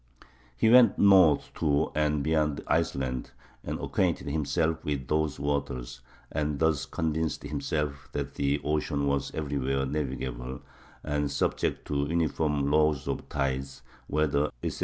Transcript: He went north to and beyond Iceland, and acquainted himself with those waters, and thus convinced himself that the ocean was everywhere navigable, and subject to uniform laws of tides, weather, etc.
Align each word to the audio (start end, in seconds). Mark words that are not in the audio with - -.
He 0.57 0.67
went 0.67 0.97
north 0.97 1.51
to 1.59 1.91
and 1.93 2.23
beyond 2.23 2.63
Iceland, 2.65 3.29
and 3.63 3.79
acquainted 3.79 4.25
himself 4.25 4.83
with 4.83 5.07
those 5.07 5.39
waters, 5.39 6.01
and 6.31 6.57
thus 6.57 6.87
convinced 6.87 7.43
himself 7.43 8.09
that 8.13 8.33
the 8.33 8.59
ocean 8.63 9.05
was 9.05 9.29
everywhere 9.35 9.85
navigable, 9.85 10.61
and 11.03 11.29
subject 11.29 11.85
to 11.89 12.07
uniform 12.09 12.71
laws 12.71 13.07
of 13.07 13.29
tides, 13.29 13.83
weather, 14.09 14.49
etc. 14.63 14.79